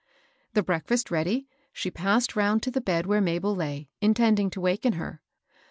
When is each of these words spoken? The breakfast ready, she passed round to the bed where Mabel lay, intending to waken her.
The 0.55 0.63
breakfast 0.63 1.11
ready, 1.11 1.47
she 1.71 1.91
passed 1.91 2.35
round 2.35 2.63
to 2.63 2.71
the 2.71 2.81
bed 2.81 3.05
where 3.05 3.21
Mabel 3.21 3.55
lay, 3.55 3.87
intending 4.01 4.49
to 4.49 4.59
waken 4.59 4.93
her. 4.93 5.21